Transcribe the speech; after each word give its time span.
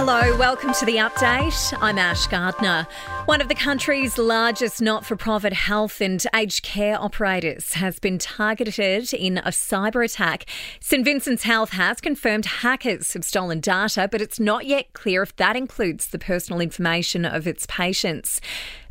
Hello, 0.00 0.36
welcome 0.36 0.72
to 0.74 0.86
the 0.86 0.94
update. 0.98 1.76
I'm 1.80 1.98
Ash 1.98 2.28
Gardner. 2.28 2.86
One 3.28 3.42
of 3.42 3.48
the 3.48 3.54
country's 3.54 4.16
largest 4.16 4.80
not 4.80 5.04
for 5.04 5.14
profit 5.14 5.52
health 5.52 6.00
and 6.00 6.24
aged 6.34 6.62
care 6.62 6.98
operators 6.98 7.74
has 7.74 7.98
been 7.98 8.16
targeted 8.16 9.12
in 9.12 9.36
a 9.36 9.50
cyber 9.50 10.02
attack. 10.02 10.46
St 10.80 11.04
Vincent's 11.04 11.42
Health 11.42 11.72
has 11.72 12.00
confirmed 12.00 12.46
hackers 12.46 13.12
have 13.12 13.24
stolen 13.24 13.60
data, 13.60 14.08
but 14.10 14.22
it's 14.22 14.40
not 14.40 14.64
yet 14.64 14.94
clear 14.94 15.22
if 15.22 15.36
that 15.36 15.56
includes 15.56 16.06
the 16.06 16.18
personal 16.18 16.62
information 16.62 17.26
of 17.26 17.46
its 17.46 17.66
patients. 17.66 18.40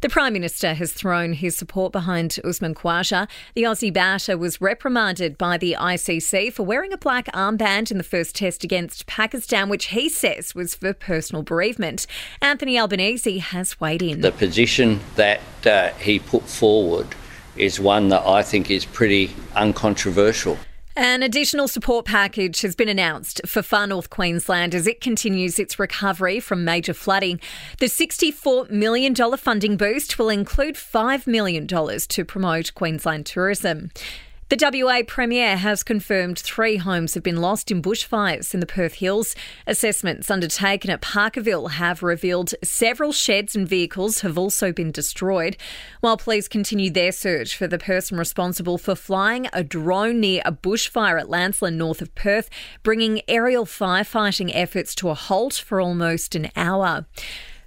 The 0.01 0.09
Prime 0.09 0.33
Minister 0.33 0.75
has 0.75 0.93
thrown 0.93 1.33
his 1.33 1.57
support 1.57 1.91
behind 1.91 2.39
Usman 2.43 2.75
Khawaja. 2.75 3.27
The 3.55 3.63
Aussie 3.63 3.91
batter 3.91 4.37
was 4.37 4.61
reprimanded 4.61 5.39
by 5.39 5.57
the 5.57 5.75
ICC 5.79 6.53
for 6.53 6.61
wearing 6.61 6.93
a 6.93 6.97
black 6.99 7.25
armband 7.33 7.89
in 7.89 7.97
the 7.97 8.03
first 8.03 8.35
test 8.35 8.63
against 8.63 9.07
Pakistan, 9.07 9.69
which 9.69 9.85
he 9.85 10.07
says 10.07 10.53
was 10.53 10.75
for 10.75 10.93
personal 10.93 11.41
bereavement. 11.41 12.05
Anthony 12.43 12.77
Albanese 12.77 13.39
has 13.39 13.79
weighed 13.79 14.03
in. 14.03 14.26
The 14.27 14.33
position 14.33 14.99
that 15.15 15.39
uh, 15.65 15.91
he 15.93 16.19
put 16.19 16.43
forward 16.43 17.07
is 17.55 17.79
one 17.79 18.09
that 18.09 18.27
I 18.27 18.43
think 18.43 18.69
is 18.69 18.83
pretty 18.83 19.33
uncontroversial. 19.55 20.57
An 20.97 21.23
additional 21.23 21.69
support 21.69 22.05
package 22.05 22.59
has 22.59 22.75
been 22.75 22.89
announced 22.89 23.39
for 23.45 23.61
Far 23.61 23.87
North 23.87 24.09
Queensland 24.09 24.75
as 24.75 24.85
it 24.85 24.99
continues 24.99 25.59
its 25.59 25.79
recovery 25.79 26.41
from 26.41 26.65
major 26.65 26.93
flooding. 26.93 27.39
The 27.79 27.85
$64 27.85 28.69
million 28.69 29.15
funding 29.15 29.77
boost 29.77 30.19
will 30.19 30.27
include 30.27 30.75
$5 30.75 31.25
million 31.25 31.65
to 31.65 32.25
promote 32.25 32.73
Queensland 32.75 33.25
tourism. 33.25 33.91
The 34.49 34.81
WA 34.85 35.01
Premier 35.05 35.57
has 35.57 35.83
confirmed 35.83 36.39
three 36.39 36.77
homes 36.77 37.15
have 37.15 37.23
been 37.23 37.41
lost 37.41 37.69
in 37.69 37.81
bushfires 37.81 38.53
in 38.53 38.61
the 38.61 38.65
Perth 38.65 38.93
Hills. 38.93 39.35
Assessments 39.67 40.31
undertaken 40.31 40.89
at 40.89 41.01
Parkerville 41.01 41.71
have 41.71 42.01
revealed 42.01 42.53
several 42.63 43.11
sheds 43.11 43.57
and 43.57 43.67
vehicles 43.67 44.21
have 44.21 44.37
also 44.37 44.71
been 44.71 44.89
destroyed, 44.89 45.57
while 45.99 46.15
police 46.15 46.47
continue 46.47 46.89
their 46.89 47.11
search 47.11 47.57
for 47.57 47.67
the 47.67 47.77
person 47.77 48.17
responsible 48.17 48.77
for 48.77 48.95
flying 48.95 49.49
a 49.51 49.65
drone 49.65 50.21
near 50.21 50.41
a 50.45 50.53
bushfire 50.53 51.19
at 51.19 51.27
Lancelin, 51.27 51.75
north 51.75 52.01
of 52.01 52.15
Perth, 52.15 52.49
bringing 52.83 53.21
aerial 53.27 53.65
firefighting 53.65 54.49
efforts 54.53 54.95
to 54.95 55.09
a 55.09 55.13
halt 55.13 55.55
for 55.55 55.81
almost 55.81 56.35
an 56.35 56.51
hour. 56.55 57.05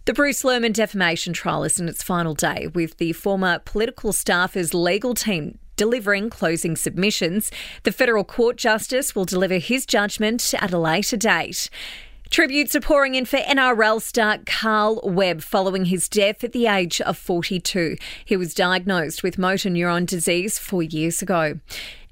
The 0.06 0.14
Bruce 0.14 0.44
Lehrmann 0.44 0.72
defamation 0.72 1.34
trial 1.34 1.62
is 1.62 1.78
in 1.78 1.90
its 1.90 2.02
final 2.02 2.32
day, 2.32 2.68
with 2.68 2.96
the 2.96 3.12
former 3.12 3.58
political 3.58 4.14
staffer's 4.14 4.72
legal 4.72 5.12
team 5.12 5.58
delivering 5.80 6.28
closing 6.28 6.76
submissions. 6.76 7.50
The 7.84 7.90
federal 7.90 8.22
court 8.22 8.58
justice 8.58 9.14
will 9.14 9.24
deliver 9.24 9.56
his 9.56 9.86
judgment 9.86 10.52
at 10.60 10.74
a 10.74 10.78
later 10.78 11.16
date. 11.16 11.70
Tributes 12.30 12.76
are 12.76 12.80
pouring 12.80 13.16
in 13.16 13.24
for 13.24 13.38
NRL 13.38 14.00
star 14.00 14.38
Carl 14.46 15.00
Webb 15.02 15.42
following 15.42 15.86
his 15.86 16.08
death 16.08 16.44
at 16.44 16.52
the 16.52 16.68
age 16.68 17.00
of 17.00 17.18
42. 17.18 17.96
He 18.24 18.36
was 18.36 18.54
diagnosed 18.54 19.24
with 19.24 19.36
motor 19.36 19.68
neuron 19.68 20.06
disease 20.06 20.56
four 20.56 20.84
years 20.84 21.22
ago. 21.22 21.58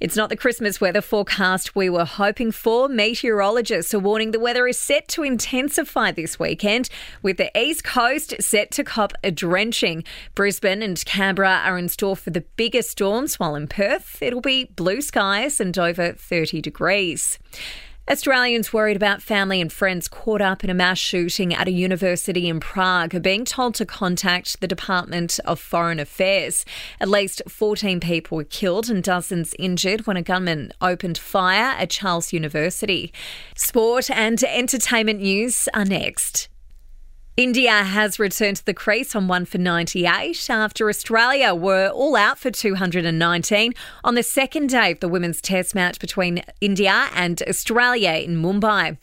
It's 0.01 0.17
not 0.17 0.29
the 0.29 0.37
Christmas 0.37 0.81
weather 0.81 1.01
forecast 1.03 1.77
we 1.77 1.89
were 1.89 2.05
hoping 2.05 2.51
for. 2.51 2.89
Meteorologists 2.89 3.95
are 3.95 4.01
warning 4.01 4.33
the 4.33 4.41
weather 4.41 4.67
is 4.67 4.77
set 4.77 5.07
to 5.09 5.23
intensify 5.23 6.11
this 6.11 6.37
weekend, 6.37 6.89
with 7.23 7.37
the 7.37 7.57
east 7.57 7.85
coast 7.85 8.35
set 8.41 8.73
to 8.73 8.83
cop 8.83 9.13
a 9.23 9.31
drenching. 9.31 10.03
Brisbane 10.35 10.83
and 10.83 11.05
Canberra 11.05 11.63
are 11.65 11.79
in 11.79 11.89
store 11.89 12.17
for 12.17 12.31
the 12.31 12.45
biggest 12.57 12.91
storms, 12.91 13.39
while 13.39 13.55
in 13.55 13.69
Perth 13.69 14.21
it'll 14.21 14.41
be 14.41 14.65
blue 14.65 15.01
skies 15.01 15.61
and 15.61 15.79
over 15.79 16.13
30 16.13 16.61
degrees. 16.61 17.39
Australians 18.11 18.73
worried 18.73 18.97
about 18.97 19.21
family 19.21 19.61
and 19.61 19.71
friends 19.71 20.09
caught 20.09 20.41
up 20.41 20.65
in 20.65 20.71
a 20.71 20.75
mass 20.75 20.97
shooting 20.97 21.53
at 21.53 21.69
a 21.69 21.71
university 21.71 22.49
in 22.49 22.59
Prague 22.59 23.15
are 23.15 23.21
being 23.21 23.45
told 23.45 23.75
to 23.75 23.85
contact 23.85 24.61
the 24.63 24.67
Department 24.67 25.39
of 25.45 25.61
Foreign 25.61 26.01
Affairs. 26.01 26.65
At 27.01 27.11
least 27.11 27.43
14 27.47 28.01
people 28.01 28.37
were 28.37 28.45
killed 28.45 28.89
and 28.89 29.03
dozens 29.03 29.55
injured 29.59 30.07
when 30.07 30.17
a 30.17 30.23
gunman 30.23 30.73
opened 30.81 31.19
fire 31.19 31.77
at 31.79 31.91
Charles 31.91 32.33
University. 32.33 33.13
Sport 33.55 34.11
and 34.11 34.43
entertainment 34.43 35.21
news 35.21 35.69
are 35.75 35.85
next. 35.85 36.49
India 37.39 37.85
has 37.85 38.19
returned 38.19 38.57
to 38.57 38.67
the 38.67 38.75
crease 38.75 39.15
on 39.15 39.29
1 39.29 39.45
for 39.45 39.59
98 39.59 40.51
after 40.51 40.89
Australia 40.89 41.55
were 41.55 41.87
all 41.91 42.17
out 42.17 42.37
for 42.37 42.51
219 42.51 43.75
on 44.03 44.15
the 44.17 44.25
second 44.25 44.71
day 44.71 44.91
of 44.91 44.99
the 44.99 45.07
women's 45.07 45.41
test 45.41 45.73
match 45.73 46.01
between 46.01 46.43
India 46.61 47.07
and 47.15 47.41
Australia 47.47 48.15
in 48.15 48.43
Mumbai. 48.43 48.97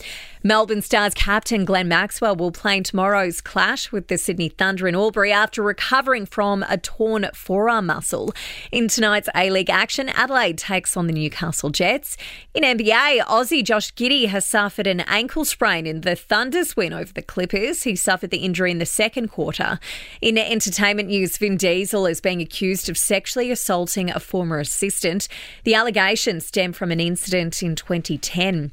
Melbourne 0.46 0.80
Stars 0.80 1.12
captain 1.12 1.64
Glenn 1.64 1.88
Maxwell 1.88 2.36
will 2.36 2.52
play 2.52 2.76
in 2.76 2.84
tomorrow's 2.84 3.40
clash 3.40 3.90
with 3.90 4.06
the 4.06 4.16
Sydney 4.16 4.48
Thunder 4.48 4.86
in 4.86 4.94
Albury 4.94 5.32
after 5.32 5.60
recovering 5.60 6.24
from 6.24 6.64
a 6.68 6.78
torn 6.78 7.26
forearm 7.34 7.86
muscle. 7.86 8.32
In 8.70 8.86
tonight's 8.86 9.28
A 9.34 9.50
League 9.50 9.70
action, 9.70 10.08
Adelaide 10.10 10.56
takes 10.56 10.96
on 10.96 11.08
the 11.08 11.12
Newcastle 11.12 11.70
Jets. 11.70 12.16
In 12.54 12.62
NBA, 12.62 13.22
Aussie 13.22 13.64
Josh 13.64 13.92
Giddey 13.94 14.28
has 14.28 14.46
suffered 14.46 14.86
an 14.86 15.00
ankle 15.00 15.44
sprain 15.44 15.84
in 15.84 16.02
the 16.02 16.14
Thunder's 16.14 16.76
win 16.76 16.92
over 16.92 17.12
the 17.12 17.22
Clippers. 17.22 17.82
He 17.82 17.96
suffered 17.96 18.30
the 18.30 18.44
injury 18.44 18.70
in 18.70 18.78
the 18.78 18.86
second 18.86 19.32
quarter. 19.32 19.80
In 20.20 20.38
entertainment 20.38 21.08
news, 21.08 21.38
Vin 21.38 21.56
Diesel 21.56 22.06
is 22.06 22.20
being 22.20 22.40
accused 22.40 22.88
of 22.88 22.96
sexually 22.96 23.50
assaulting 23.50 24.10
a 24.10 24.20
former 24.20 24.60
assistant. 24.60 25.26
The 25.64 25.74
allegations 25.74 26.46
stem 26.46 26.72
from 26.72 26.92
an 26.92 27.00
incident 27.00 27.64
in 27.64 27.74
2010. 27.74 28.70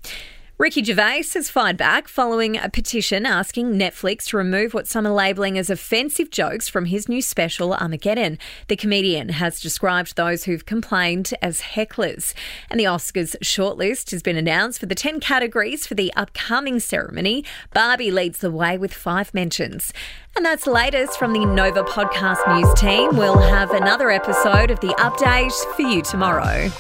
Ricky 0.64 0.82
Gervais 0.82 1.26
has 1.34 1.50
fired 1.50 1.76
back 1.76 2.08
following 2.08 2.56
a 2.56 2.70
petition 2.70 3.26
asking 3.26 3.74
Netflix 3.74 4.28
to 4.28 4.38
remove 4.38 4.74
what 4.74 4.88
some 4.88 5.06
are 5.06 5.12
labelling 5.12 5.58
as 5.58 5.70
offensive 5.70 6.30
jokes 6.30 6.70
from 6.70 6.86
his 6.86 7.10
new 7.10 7.22
special 7.22 7.74
Armageddon. 7.74 8.40
The 8.70 8.78
comedian 8.78 9.28
has 9.28 9.60
described 9.60 10.16
those 10.16 10.46
who've 10.46 10.66
complained 10.66 11.34
as 11.42 11.60
hecklers. 11.60 12.34
And 12.70 12.80
the 12.80 12.86
Oscars 12.86 13.36
shortlist 13.44 14.12
has 14.12 14.24
been 14.24 14.38
announced 14.38 14.80
for 14.80 14.86
the 14.86 14.96
10 14.96 15.20
categories 15.20 15.86
for 15.86 15.96
the 15.96 16.14
upcoming 16.14 16.80
ceremony. 16.80 17.44
Barbie 17.74 18.10
leads 18.10 18.38
the 18.38 18.50
way 18.50 18.78
with 18.78 18.94
five 18.94 19.34
mentions. 19.34 19.92
And 20.34 20.46
that's 20.46 20.66
latest 20.66 21.20
from 21.20 21.34
the 21.34 21.46
Nova 21.46 21.84
Podcast 21.84 22.48
News 22.56 22.74
team. 22.76 23.18
We'll 23.18 23.38
have 23.38 23.72
another 23.72 24.10
episode 24.10 24.72
of 24.72 24.80
The 24.80 24.96
Update 24.98 25.76
for 25.76 25.82
you 25.82 26.02
tomorrow. 26.04 26.72